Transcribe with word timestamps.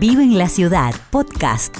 Vive 0.00 0.22
en 0.22 0.38
la 0.38 0.48
Ciudad, 0.48 0.94
podcast. 1.12 1.76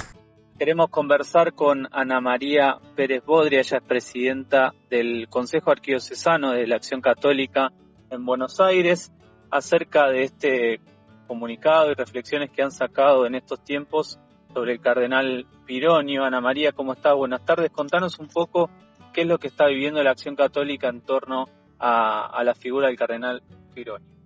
Queremos 0.59 0.91
conversar 0.91 1.53
con 1.53 1.87
Ana 1.91 2.21
María 2.21 2.77
Pérez 2.95 3.25
Bodria, 3.25 3.61
ella 3.61 3.77
es 3.77 3.83
presidenta 3.83 4.75
del 4.91 5.27
Consejo 5.27 5.71
Arquidiocesano 5.71 6.51
de 6.51 6.67
la 6.67 6.75
Acción 6.75 7.01
Católica 7.01 7.71
en 8.11 8.23
Buenos 8.23 8.59
Aires, 8.59 9.11
acerca 9.49 10.07
de 10.09 10.21
este 10.21 10.81
comunicado 11.25 11.89
y 11.89 11.95
reflexiones 11.95 12.51
que 12.51 12.61
han 12.61 12.69
sacado 12.69 13.25
en 13.25 13.33
estos 13.33 13.63
tiempos 13.63 14.19
sobre 14.53 14.73
el 14.73 14.81
cardenal 14.81 15.47
Pironio. 15.65 16.23
Ana 16.23 16.41
María, 16.41 16.73
¿cómo 16.73 16.93
está? 16.93 17.13
Buenas 17.13 17.43
tardes. 17.43 17.71
Contanos 17.71 18.19
un 18.19 18.27
poco 18.27 18.69
qué 19.13 19.21
es 19.21 19.27
lo 19.27 19.39
que 19.39 19.47
está 19.47 19.65
viviendo 19.65 20.03
la 20.03 20.11
Acción 20.11 20.35
Católica 20.35 20.89
en 20.89 21.01
torno 21.01 21.49
a, 21.79 22.27
a 22.27 22.43
la 22.43 22.53
figura 22.53 22.85
del 22.85 22.97
cardenal 22.97 23.41
Pironio. 23.73 24.20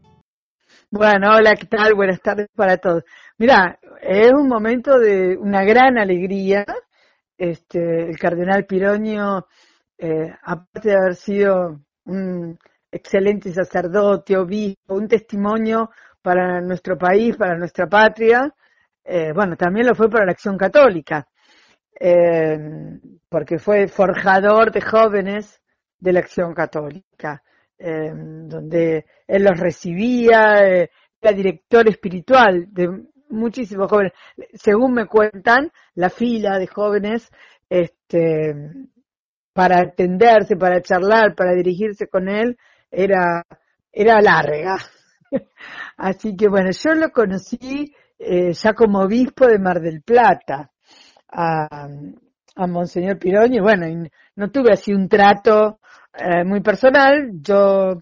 Bueno, 0.97 1.35
hola, 1.35 1.55
¿qué 1.57 1.65
tal? 1.65 1.93
Buenas 1.93 2.21
tardes 2.21 2.47
para 2.55 2.77
todos. 2.77 3.03
Mira, 3.37 3.77
es 4.01 4.31
un 4.31 4.47
momento 4.47 4.97
de 4.97 5.35
una 5.37 5.65
gran 5.65 5.97
alegría. 5.97 6.63
Este, 7.37 8.09
el 8.09 8.17
cardenal 8.17 8.65
Pironio, 8.65 9.45
eh, 9.97 10.33
aparte 10.41 10.87
de 10.91 10.95
haber 10.95 11.15
sido 11.15 11.81
un 12.05 12.57
excelente 12.89 13.51
sacerdote, 13.51 14.37
obispo, 14.37 14.93
un 14.95 15.09
testimonio 15.09 15.89
para 16.21 16.61
nuestro 16.61 16.97
país, 16.97 17.35
para 17.35 17.57
nuestra 17.57 17.87
patria, 17.87 18.55
eh, 19.03 19.33
bueno, 19.33 19.57
también 19.57 19.87
lo 19.87 19.95
fue 19.95 20.09
para 20.09 20.23
la 20.25 20.31
acción 20.31 20.57
católica, 20.57 21.27
eh, 21.99 22.57
porque 23.27 23.59
fue 23.59 23.89
forjador 23.89 24.71
de 24.71 24.79
jóvenes 24.79 25.61
de 25.99 26.13
la 26.13 26.19
acción 26.21 26.53
católica. 26.53 27.43
Em, 27.77 28.47
donde 28.47 29.05
él 29.27 29.43
los 29.43 29.59
recibía, 29.59 30.65
eh, 30.65 30.89
era 31.19 31.33
director 31.33 31.87
espiritual 31.89 32.67
de 32.71 32.87
muchísimos 33.29 33.89
jóvenes. 33.89 34.13
Según 34.53 34.93
me 34.93 35.07
cuentan, 35.07 35.71
la 35.93 36.09
fila 36.09 36.57
de 36.57 36.67
jóvenes 36.67 37.29
este, 37.69 38.55
para 39.53 39.81
atenderse, 39.81 40.55
para 40.55 40.81
charlar, 40.81 41.35
para 41.35 41.53
dirigirse 41.53 42.07
con 42.07 42.29
él, 42.29 42.57
era, 42.89 43.43
era 43.91 44.21
larga. 44.21 44.77
Así 45.97 46.35
que 46.37 46.47
bueno, 46.47 46.69
yo 46.71 46.93
lo 46.93 47.09
conocí 47.11 47.93
eh, 48.17 48.53
ya 48.53 48.73
como 48.73 48.99
obispo 49.01 49.47
de 49.47 49.59
Mar 49.59 49.81
del 49.81 50.01
Plata, 50.01 50.71
a, 51.27 51.89
a 52.55 52.67
Monseñor 52.67 53.19
Pironi, 53.19 53.59
bueno, 53.59 54.07
no 54.35 54.49
tuve 54.49 54.71
así 54.71 54.93
un 54.93 55.09
trato 55.09 55.79
eh, 56.17 56.43
muy 56.43 56.61
personal. 56.61 57.29
Yo, 57.41 58.01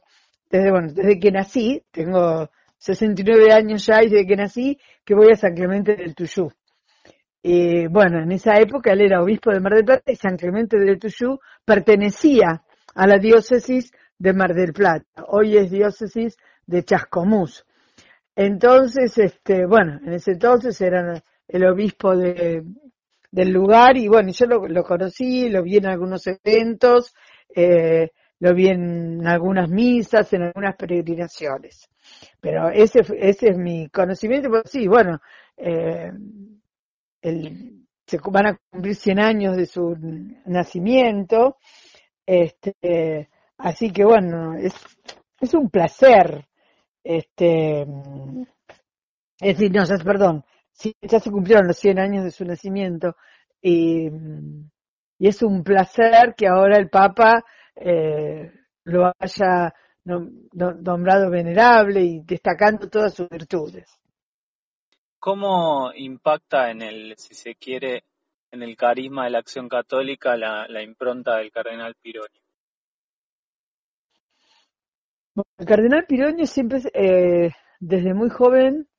desde, 0.49 0.71
bueno, 0.71 0.93
desde 0.93 1.19
que 1.19 1.31
nací, 1.31 1.83
tengo 1.91 2.49
69 2.77 3.51
años 3.51 3.85
ya 3.85 4.03
y 4.03 4.09
desde 4.09 4.27
que 4.27 4.35
nací, 4.35 4.77
que 5.03 5.15
voy 5.15 5.31
a 5.31 5.35
San 5.35 5.55
Clemente 5.55 5.95
del 5.95 6.15
Tuyú. 6.15 6.51
Y 7.41 7.87
bueno, 7.87 8.21
en 8.23 8.31
esa 8.31 8.59
época 8.59 8.93
él 8.93 9.01
era 9.01 9.21
obispo 9.21 9.51
de 9.51 9.59
Mar 9.59 9.73
del 9.73 9.85
Plata 9.85 10.11
y 10.11 10.15
San 10.15 10.37
Clemente 10.37 10.77
del 10.77 10.99
Tuyú 10.99 11.39
pertenecía 11.65 12.63
a 12.95 13.07
la 13.07 13.17
diócesis 13.17 13.91
de 14.17 14.33
Mar 14.33 14.53
del 14.53 14.73
Plata. 14.73 15.25
Hoy 15.27 15.57
es 15.57 15.71
diócesis 15.71 16.37
de 16.65 16.83
Chascomús. 16.83 17.65
Entonces, 18.35 19.17
este, 19.17 19.65
bueno, 19.65 19.99
en 20.05 20.13
ese 20.13 20.31
entonces 20.31 20.79
era 20.79 21.21
el 21.47 21.65
obispo 21.65 22.15
de, 22.15 22.63
del 23.31 23.51
lugar 23.51 23.97
y 23.97 24.07
bueno, 24.07 24.31
yo 24.31 24.45
lo, 24.45 24.67
lo 24.67 24.83
conocí, 24.83 25.49
lo 25.49 25.63
vi 25.63 25.77
en 25.77 25.87
algunos 25.87 26.25
eventos 26.27 27.13
eh, 27.55 28.11
lo 28.39 28.53
vi 28.53 28.67
en 28.67 29.25
algunas 29.25 29.69
misas, 29.69 30.31
en 30.33 30.43
algunas 30.43 30.75
peregrinaciones. 30.75 31.89
Pero 32.39 32.69
ese, 32.69 33.01
es 33.17 33.57
mi 33.57 33.87
conocimiento, 33.89 34.49
pues 34.49 34.63
sí, 34.65 34.87
bueno, 34.87 35.19
eh, 35.55 36.11
se 38.05 38.19
van 38.29 38.47
a 38.47 38.59
cumplir 38.69 38.95
100 38.95 39.19
años 39.19 39.55
de 39.55 39.65
su 39.65 39.95
nacimiento, 40.45 41.57
este, 42.25 43.29
así 43.57 43.91
que 43.91 44.03
bueno, 44.03 44.55
es, 44.55 44.73
es 45.39 45.53
un 45.53 45.69
placer, 45.69 46.45
este, 47.03 47.81
es 49.39 49.57
decir, 49.57 49.71
no, 49.71 49.83
perdón, 50.03 50.43
ya 51.01 51.19
se 51.19 51.31
cumplieron 51.31 51.67
los 51.67 51.77
100 51.77 51.99
años 51.99 52.23
de 52.25 52.31
su 52.31 52.43
nacimiento 52.43 53.15
y 53.61 54.09
y 55.23 55.29
es 55.29 55.41
un 55.41 55.63
placer 55.63 56.35
que 56.35 56.47
ahora 56.49 56.77
el 56.77 56.89
Papa 56.89 57.45
eh, 57.77 58.51
lo 58.83 59.09
haya 59.17 59.73
nombrado 60.03 61.29
venerable 61.29 62.01
y 62.01 62.19
destacando 62.25 62.89
todas 62.89 63.13
sus 63.13 63.29
virtudes. 63.29 63.89
¿Cómo 65.19 65.93
impacta 65.95 66.71
en 66.71 66.81
el, 66.81 67.13
si 67.15 67.35
se 67.35 67.55
quiere, 67.55 68.03
en 68.51 68.63
el 68.63 68.75
carisma 68.75 69.23
de 69.23 69.29
la 69.29 69.39
acción 69.39 69.69
católica 69.69 70.35
la, 70.35 70.83
impronta 70.83 71.37
del 71.37 71.51
cardenal 71.53 71.95
Pironi? 72.01 72.41
el 75.57 75.65
cardenal 75.65 76.05
Pironi 76.05 76.45
siempre, 76.47 76.81
eh, 76.93 77.49
desde 77.79 78.13
muy 78.13 78.29
joven, 78.29 78.89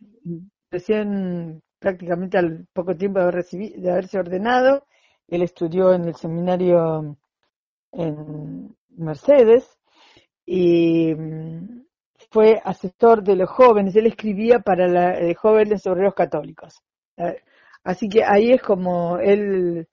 recién 0.70 1.62
prácticamente 1.78 2.38
al 2.38 2.66
poco 2.72 2.96
tiempo 2.96 3.18
de, 3.18 3.24
haber 3.24 3.34
recibido, 3.34 3.78
de 3.78 3.90
haberse 3.90 4.18
ordenado, 4.18 4.86
él 5.28 5.42
estudió 5.42 5.92
en 5.92 6.04
el 6.06 6.14
seminario 6.14 7.16
en 7.92 8.76
Mercedes 8.90 9.78
y 10.46 11.14
mm, 11.14 11.84
fue 12.30 12.60
asesor 12.64 13.22
de 13.22 13.36
los 13.36 13.48
jóvenes. 13.48 13.94
Él 13.96 14.06
escribía 14.06 14.58
para 14.58 14.88
los 14.88 15.20
eh, 15.20 15.34
jóvenes 15.34 15.86
obreros 15.86 16.14
católicos. 16.14 16.82
Eh, 17.16 17.40
así 17.84 18.08
que 18.08 18.24
ahí 18.24 18.52
es 18.52 18.62
como 18.62 19.18
él 19.18 19.86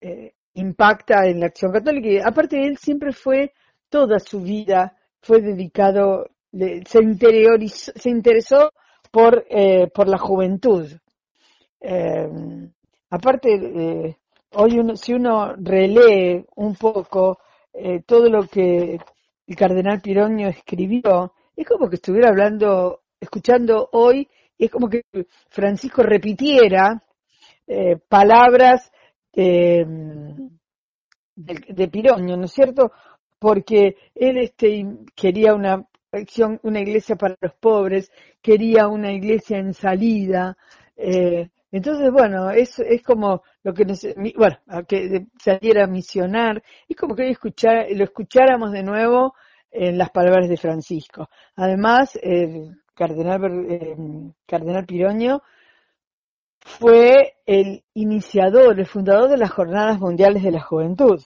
eh, 0.00 0.34
impacta 0.54 1.26
en 1.26 1.40
la 1.40 1.46
acción 1.46 1.72
católica. 1.72 2.08
Y 2.08 2.18
aparte, 2.18 2.66
él 2.66 2.76
siempre 2.78 3.12
fue, 3.12 3.52
toda 3.88 4.18
su 4.18 4.40
vida, 4.40 4.96
fue 5.20 5.40
dedicado, 5.40 6.30
se, 6.52 7.02
interiorizó, 7.02 7.92
se 7.94 8.10
interesó 8.10 8.72
por, 9.10 9.46
por 9.94 10.08
la 10.08 10.18
juventud. 10.18 10.86
aparte, 13.10 14.16
hoy 14.54 14.78
uno, 14.78 14.96
si 14.96 15.12
uno 15.12 15.54
relee 15.56 16.44
un 16.56 16.74
poco 16.74 17.38
eh, 17.72 18.02
todo 18.06 18.28
lo 18.28 18.46
que 18.46 18.98
el 19.46 19.56
cardenal 19.56 20.00
Pironio 20.00 20.48
escribió, 20.48 21.34
es 21.56 21.66
como 21.66 21.88
que 21.88 21.96
estuviera 21.96 22.28
hablando, 22.28 23.02
escuchando 23.20 23.88
hoy, 23.92 24.28
es 24.58 24.70
como 24.70 24.88
que 24.88 25.02
Francisco 25.48 26.02
repitiera 26.02 27.02
eh, 27.66 27.96
palabras 28.08 28.92
de, 29.32 29.86
de, 31.34 31.88
Pironio, 31.88 32.36
¿no 32.36 32.44
es 32.44 32.52
cierto? 32.52 32.92
Porque 33.38 33.96
él 34.14 34.38
este, 34.38 34.86
quería 35.14 35.54
una 35.54 35.86
una 36.62 36.80
iglesia 36.80 37.16
para 37.16 37.38
los 37.40 37.54
pobres, 37.54 38.12
quería 38.42 38.86
una 38.86 39.10
iglesia 39.12 39.56
en 39.56 39.72
salida, 39.72 40.58
eh, 40.94 41.48
entonces, 41.72 42.12
bueno, 42.12 42.50
es, 42.50 42.78
es 42.80 43.02
como 43.02 43.42
lo 43.64 43.74
que, 43.74 43.84
bueno, 44.36 44.58
que 44.88 45.26
saliera 45.38 45.84
a 45.84 45.88
misionar, 45.88 46.62
es 46.88 46.96
como 46.96 47.14
que 47.14 47.28
escuchar, 47.28 47.86
lo 47.90 48.04
escucháramos 48.04 48.72
de 48.72 48.82
nuevo 48.82 49.34
en 49.70 49.98
las 49.98 50.10
palabras 50.10 50.48
de 50.48 50.56
Francisco. 50.56 51.28
Además, 51.56 52.18
el 52.22 52.82
cardenal, 52.94 53.66
eh, 53.70 53.96
cardenal 54.46 54.84
Piroño 54.84 55.42
fue 56.60 57.34
el 57.46 57.82
iniciador, 57.94 58.78
el 58.78 58.86
fundador 58.86 59.30
de 59.30 59.36
las 59.36 59.50
Jornadas 59.50 59.98
Mundiales 59.98 60.42
de 60.42 60.52
la 60.52 60.60
Juventud. 60.60 61.20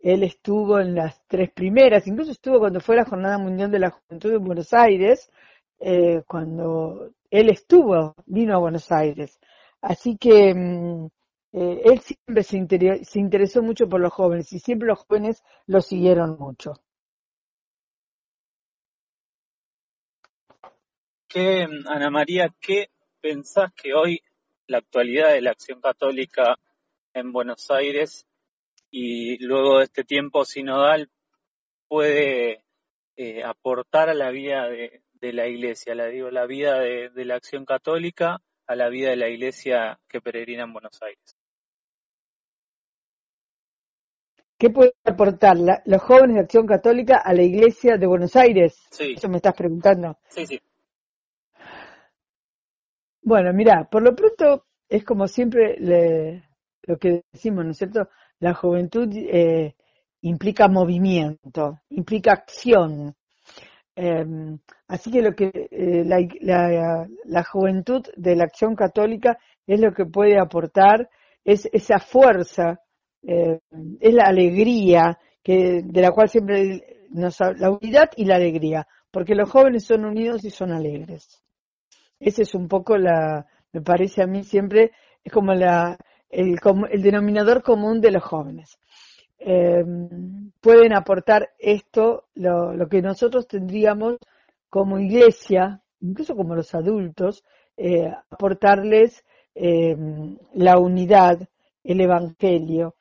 Él 0.00 0.24
estuvo 0.24 0.80
en 0.80 0.94
las 0.94 1.22
tres 1.28 1.50
primeras, 1.52 2.06
incluso 2.06 2.32
estuvo 2.32 2.58
cuando 2.58 2.80
fue 2.80 2.96
la 2.96 3.04
Jornada 3.04 3.38
Mundial 3.38 3.70
de 3.70 3.78
la 3.78 3.90
Juventud 3.90 4.32
en 4.32 4.44
Buenos 4.44 4.72
Aires, 4.72 5.30
eh, 5.78 6.22
cuando 6.26 7.10
él 7.30 7.50
estuvo, 7.50 8.14
vino 8.26 8.54
a 8.54 8.58
Buenos 8.58 8.90
Aires. 8.92 9.40
Así 9.80 10.16
que 10.16 10.54
mm, 10.54 11.08
eh, 11.52 11.82
él 11.84 12.00
siempre 12.00 12.42
se, 12.42 12.56
interesó 13.18 13.62
mucho 13.62 13.86
por 13.88 14.00
los 14.00 14.12
jóvenes 14.12 14.52
y 14.52 14.58
siempre 14.58 14.88
los 14.88 15.00
jóvenes 15.00 15.42
lo 15.66 15.82
siguieron 15.82 16.38
mucho. 16.38 16.72
¿Qué, 21.28 21.66
Ana 21.86 22.10
María, 22.10 22.54
qué 22.60 22.88
pensás 23.20 23.72
que 23.74 23.92
hoy 23.94 24.22
la 24.66 24.78
actualidad 24.78 25.32
de 25.32 25.42
la 25.42 25.50
acción 25.50 25.80
católica 25.80 26.58
en 27.12 27.32
Buenos 27.32 27.70
Aires 27.70 28.26
y 28.90 29.38
luego 29.44 29.78
de 29.78 29.84
este 29.84 30.04
tiempo 30.04 30.44
sinodal 30.44 31.10
puede 31.88 32.64
eh, 33.16 33.42
aportar 33.44 34.08
a 34.08 34.14
la 34.14 34.30
vida 34.30 34.68
de, 34.68 35.02
la 35.20 35.46
iglesia, 35.46 35.94
la 35.94 36.06
digo, 36.06 36.30
la 36.30 36.46
vida 36.46 36.80
de 36.80 37.24
la 37.24 37.36
acción 37.36 37.64
católica 37.64 38.40
a 38.66 38.74
la 38.74 38.88
vida 38.88 39.10
de 39.10 39.16
la 39.16 39.28
iglesia 39.28 40.00
que 40.08 40.20
peregrina 40.20 40.64
en 40.64 40.72
Buenos 40.72 41.00
Aires. 41.02 41.36
¿Qué 44.62 44.70
puede 44.70 44.94
aportar 45.04 45.56
los 45.86 46.02
jóvenes 46.02 46.36
de 46.36 46.42
Acción 46.42 46.68
Católica 46.68 47.16
a 47.16 47.34
la 47.34 47.42
iglesia 47.42 47.96
de 47.96 48.06
Buenos 48.06 48.36
Aires? 48.36 48.80
Sí. 48.92 49.14
Eso 49.16 49.28
me 49.28 49.38
estás 49.38 49.54
preguntando. 49.54 50.18
Sí, 50.28 50.46
sí. 50.46 50.60
Bueno, 53.22 53.52
mira, 53.52 53.88
por 53.90 54.04
lo 54.04 54.14
pronto 54.14 54.66
es 54.88 55.04
como 55.04 55.26
siempre 55.26 55.76
lo 56.82 56.96
que 56.96 57.24
decimos, 57.32 57.64
¿no 57.64 57.72
es 57.72 57.78
cierto? 57.78 58.08
La 58.38 58.54
juventud 58.54 59.08
eh, 59.12 59.74
implica 60.20 60.68
movimiento, 60.68 61.80
implica 61.88 62.30
acción. 62.30 63.16
Em, 63.96 64.60
así 64.86 65.10
que 65.10 65.22
lo 65.22 65.34
que 65.34 65.50
eh, 65.72 66.04
la, 66.04 67.42
juventud 67.42 68.06
de 68.16 68.36
la 68.36 68.44
acción 68.44 68.76
católica 68.76 69.38
es 69.66 69.80
lo 69.80 69.92
que 69.92 70.06
puede 70.06 70.38
aportar, 70.38 71.10
es 71.44 71.68
esa 71.72 71.98
fuerza, 71.98 72.80
eh, 73.22 73.60
es 74.00 74.14
la 74.14 74.24
alegría 74.24 75.18
que, 75.42 75.82
de 75.84 76.00
la 76.00 76.10
cual 76.12 76.28
siempre 76.28 77.06
nos 77.10 77.38
la 77.40 77.70
unidad 77.70 78.10
y 78.16 78.24
la 78.24 78.36
alegría, 78.36 78.86
porque 79.10 79.34
los 79.34 79.50
jóvenes 79.50 79.84
son 79.84 80.04
unidos 80.04 80.44
y 80.44 80.50
son 80.50 80.72
alegres. 80.72 81.42
Ese 82.18 82.42
es 82.42 82.54
un 82.54 82.68
poco 82.68 82.96
la, 82.96 83.46
me 83.72 83.80
parece 83.80 84.22
a 84.22 84.26
mí 84.26 84.44
siempre, 84.44 84.92
es 85.22 85.32
como 85.32 85.54
la, 85.54 85.96
el, 86.30 86.58
el 86.90 87.02
denominador 87.02 87.62
común 87.62 88.00
de 88.00 88.10
los 88.10 88.22
jóvenes. 88.22 88.78
Eh, 89.38 89.84
pueden 90.60 90.94
aportar 90.94 91.50
esto, 91.58 92.24
lo, 92.34 92.88
que 92.88 93.02
nosotros 93.02 93.46
tendríamos 93.48 94.16
como 94.70 94.98
iglesia, 94.98 95.82
incluso 96.00 96.36
como 96.36 96.54
los 96.54 96.74
adultos, 96.74 97.44
eh, 97.76 98.10
aportarles 98.30 99.24
la 99.54 100.78
unidad, 100.78 101.46
el 101.84 102.00
evangelio. 102.00 102.96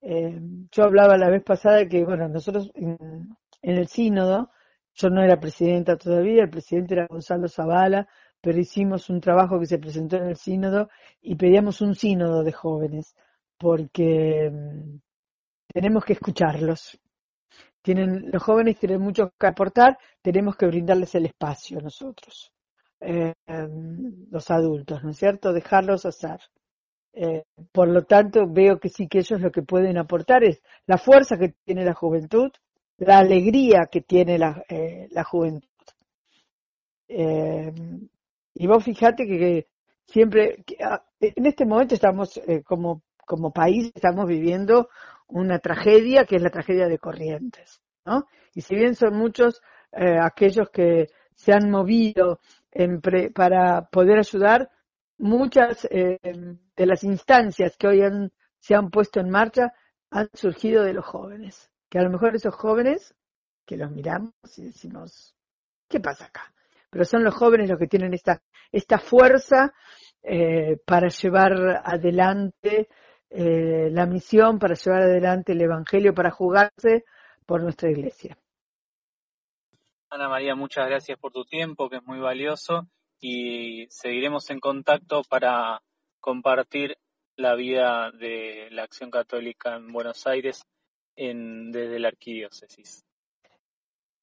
yo 0.00 0.84
hablaba 0.84 1.16
la 1.16 1.30
vez 1.30 1.42
pasada 1.42 1.88
que, 1.88 2.04
bueno, 2.04 2.28
nosotros 2.28 2.70
en, 2.74 2.98
en, 3.62 3.76
el 3.78 3.88
sínodo, 3.88 4.50
yo 4.94 5.10
no 5.10 5.22
era 5.22 5.40
presidenta 5.40 5.96
todavía, 5.96 6.44
el 6.44 6.50
presidente 6.50 6.94
era 6.94 7.06
Gonzalo 7.06 7.48
Zavala, 7.48 8.08
pero 8.40 8.60
hicimos 8.60 9.08
un 9.08 9.20
trabajo 9.20 9.58
que 9.58 9.66
se 9.66 9.78
presentó 9.78 10.16
en 10.16 10.28
el 10.28 10.36
sínodo 10.36 10.90
y 11.22 11.34
pedíamos 11.36 11.80
un 11.80 11.94
sínodo 11.94 12.42
de 12.44 12.52
jóvenes, 12.52 13.16
porque 13.58 14.52
tenemos 15.72 16.04
que 16.04 16.12
escucharlos. 16.12 17.00
Tienen, 17.82 18.30
los 18.30 18.42
jóvenes 18.42 18.78
tienen 18.78 19.00
mucho 19.00 19.32
que 19.38 19.46
aportar, 19.46 19.98
tenemos 20.22 20.56
que 20.56 20.66
brindarles 20.66 21.14
el 21.14 21.26
espacio 21.26 21.80
nosotros, 21.80 22.52
eh, 23.00 23.34
em, 23.46 24.26
los 24.30 24.50
adultos, 24.50 25.02
¿no 25.02 25.10
es 25.10 25.16
cierto? 25.16 25.52
Dejarlos 25.52 26.06
hacer. 26.06 26.40
Eh, 27.16 27.44
por 27.72 27.88
lo 27.88 28.02
tanto, 28.02 28.46
veo 28.48 28.78
que 28.78 28.88
sí 28.88 29.06
que 29.06 29.18
ellos 29.18 29.40
lo 29.40 29.50
que 29.50 29.62
pueden 29.62 29.98
aportar 29.98 30.42
es 30.44 30.60
la 30.86 30.98
fuerza 30.98 31.38
que 31.38 31.54
tiene 31.64 31.84
la 31.84 31.94
juventud, 31.94 32.50
la 32.98 33.18
alegría 33.18 33.86
que 33.90 34.00
tiene 34.00 34.38
la, 34.38 34.64
eh, 34.68 35.08
la 35.10 35.24
juventud. 35.24 35.68
Em, 37.08 38.08
y 38.54 38.66
vos 38.66 38.82
fíjate 38.84 39.26
que, 39.26 39.66
siempre, 40.04 40.64
ah, 40.82 41.04
en 41.20 41.46
este 41.46 41.64
momento 41.64 41.94
estamos 41.94 42.40
como, 42.64 43.02
como 43.26 43.52
país, 43.52 43.92
estamos 43.94 44.26
viviendo 44.26 44.88
una 45.28 45.58
tragedia 45.58 46.24
que 46.24 46.36
es 46.36 46.42
la 46.42 46.50
tragedia 46.50 46.88
de 46.88 46.98
Corrientes. 46.98 47.80
¿no? 48.04 48.26
Y 48.54 48.60
si 48.60 48.74
bien 48.74 48.94
son 48.94 49.16
muchos 49.16 49.62
eh, 49.92 50.18
aquellos 50.20 50.70
que 50.70 51.08
se 51.34 51.52
han 51.52 51.70
movido 51.70 52.40
para 53.34 53.88
poder 53.90 54.18
ayudar, 54.18 54.70
muchas 55.18 55.86
eh, 55.90 56.18
de 56.76 56.86
las 56.86 57.04
instancias 57.04 57.76
que 57.76 57.86
hoy 57.86 58.02
se 58.58 58.74
han 58.74 58.90
puesto 58.90 59.20
en 59.20 59.30
marcha 59.30 59.72
han 60.10 60.28
surgido 60.32 60.82
de 60.84 60.92
los 60.92 61.04
jóvenes. 61.04 61.70
Que 61.88 61.98
a 61.98 62.02
lo 62.02 62.10
mejor 62.10 62.34
esos 62.34 62.54
jóvenes, 62.54 63.14
que 63.66 63.76
los 63.76 63.90
miramos 63.90 64.32
y 64.56 64.64
decimos, 64.64 65.34
¿qué 65.88 66.00
pasa 66.00 66.26
acá? 66.26 66.52
Pero 66.90 67.04
son 67.04 67.24
los 67.24 67.34
jóvenes 67.34 67.68
los 67.70 67.78
que 67.78 67.86
tienen 67.86 68.14
esta, 68.14 68.42
esta 68.70 68.98
fuerza 68.98 69.72
eh, 70.22 70.78
para 70.86 71.08
llevar 71.08 71.82
adelante 71.84 72.88
eh, 73.36 73.90
la 73.90 74.06
misión 74.06 74.60
para 74.60 74.74
llevar 74.74 75.02
adelante 75.02 75.52
el 75.52 75.60
Evangelio, 75.60 76.14
para 76.14 76.30
jugarse 76.30 77.04
por 77.44 77.60
nuestra 77.60 77.90
iglesia. 77.90 78.38
Ana 80.08 80.28
María, 80.28 80.54
muchas 80.54 80.86
gracias 80.86 81.18
por 81.18 81.32
tu 81.32 81.44
tiempo, 81.44 81.90
que 81.90 81.96
es 81.96 82.04
muy 82.04 82.20
valioso, 82.20 82.86
y 83.26 83.86
seguiremos 83.88 84.50
en 84.50 84.60
contacto 84.60 85.22
para 85.26 85.80
compartir 86.20 86.98
la 87.36 87.54
vida 87.54 88.10
de 88.10 88.68
la 88.70 88.82
acción 88.82 89.10
católica 89.10 89.76
en 89.76 89.90
Buenos 89.94 90.26
Aires 90.26 90.62
en, 91.16 91.72
desde 91.72 91.98
la 92.00 92.08
arquidiócesis. 92.08 93.02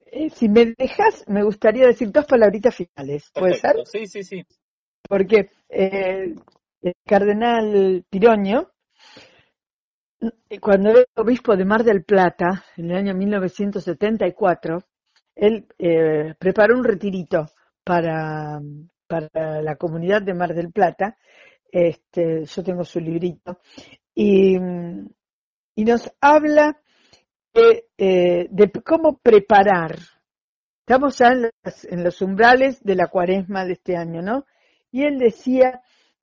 Eh, 0.06 0.30
si 0.30 0.48
me 0.48 0.76
dejas, 0.78 1.28
me 1.28 1.42
gustaría 1.42 1.88
decir 1.88 2.12
dos 2.12 2.26
palabritas 2.26 2.76
finales. 2.76 3.32
¿Puede 3.34 3.56
ser? 3.56 3.76
Sí, 3.86 4.06
sí, 4.06 4.24
sí. 4.24 4.46
Porque 5.10 5.50
eh, 5.68 6.36
el 6.84 6.94
cardenal 7.04 8.06
Piroño 8.08 8.72
cuando 10.62 10.92
era 10.92 11.06
obispo 11.16 11.58
de 11.58 11.66
Mar 11.66 11.84
del 11.84 12.04
Plata, 12.04 12.66
en 12.78 12.92
el 12.92 12.98
año 12.98 13.16
1974, 13.16 14.84
él 15.34 15.66
eh, 15.80 16.36
preparó 16.38 16.78
un 16.78 16.84
retirito 16.84 17.48
para, 17.84 18.60
para 19.08 19.62
la 19.62 19.76
comunidad 19.76 20.22
de 20.22 20.34
Mar 20.34 20.54
del 20.54 20.72
Plata. 20.72 21.18
Este, 21.72 22.46
yo 22.46 22.64
tengo 22.64 22.84
su 22.84 23.00
librito. 23.00 23.60
Y, 24.14 24.58
y 25.76 25.86
nos 25.86 26.12
habla 26.20 26.82
de, 27.54 27.86
eh, 27.98 28.48
de, 28.50 28.72
cómo 28.84 29.18
preparar. 29.18 29.98
Estamos 30.80 31.18
ya 31.18 31.30
en, 31.30 31.50
en 31.90 32.04
los 32.04 32.22
umbrales 32.22 32.84
de 32.84 32.96
la 32.96 33.08
cuaresma 33.08 33.66
de 33.66 33.74
este 33.74 33.96
año, 33.96 34.22
¿no? 34.22 34.46
Y 34.92 35.04
él 35.04 35.20
decía 35.20 35.82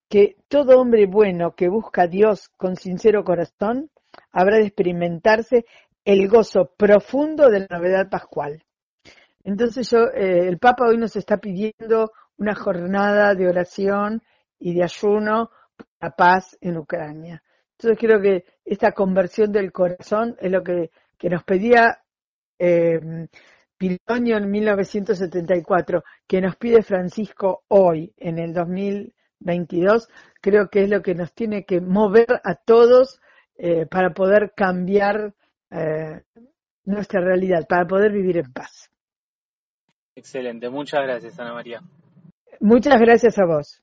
que 0.08 0.36
todo 0.48 0.80
hombre 0.80 1.06
bueno 1.06 1.54
que 1.54 1.68
busca 1.68 2.02
a 2.02 2.06
Dios 2.06 2.48
con 2.56 2.76
sincero 2.76 3.24
corazón 3.24 3.90
habrá 4.32 4.56
de 4.56 4.66
experimentarse 4.66 5.64
el 6.04 6.28
gozo 6.28 6.72
profundo 6.76 7.50
de 7.50 7.60
la 7.60 7.66
novedad 7.70 8.08
pascual. 8.10 8.64
Entonces 9.44 9.90
yo, 9.90 10.08
eh, 10.14 10.48
el 10.48 10.58
Papa 10.58 10.86
hoy 10.86 10.96
nos 10.96 11.16
está 11.16 11.38
pidiendo 11.38 12.12
una 12.36 12.54
jornada 12.54 13.34
de 13.34 13.48
oración 13.48 14.22
y 14.58 14.74
de 14.74 14.84
ayuno 14.84 15.50
para 15.98 16.14
paz 16.14 16.56
en 16.60 16.76
Ucrania. 16.76 17.42
Entonces 17.72 17.98
creo 17.98 18.20
que 18.20 18.44
esta 18.64 18.92
conversión 18.92 19.52
del 19.52 19.72
corazón 19.72 20.36
es 20.40 20.50
lo 20.50 20.62
que, 20.62 20.90
nos 21.22 21.44
pedía 21.44 21.98
eh, 22.58 23.00
en 23.80 24.50
1974, 24.50 26.04
que 26.26 26.40
nos 26.40 26.56
pide 26.56 26.82
Francisco 26.82 27.64
hoy, 27.68 28.12
en 28.16 28.38
el 28.38 28.52
2000 28.52 29.14
22, 29.40 30.08
creo 30.40 30.68
que 30.68 30.82
es 30.82 30.90
lo 30.90 31.02
que 31.02 31.14
nos 31.14 31.32
tiene 31.32 31.64
que 31.64 31.80
mover 31.80 32.40
a 32.44 32.54
todos 32.54 33.20
eh, 33.56 33.86
para 33.86 34.10
poder 34.10 34.52
cambiar 34.54 35.34
eh, 35.70 36.22
nuestra 36.84 37.20
realidad, 37.20 37.66
para 37.68 37.86
poder 37.86 38.12
vivir 38.12 38.38
en 38.38 38.52
paz. 38.52 38.90
Excelente, 40.18 40.68
muchas 40.68 41.00
gracias 41.04 41.38
Ana 41.38 41.54
María. 41.54 41.80
Muchas 42.60 43.00
gracias 43.00 43.38
a 43.38 43.44
vos. 43.44 43.82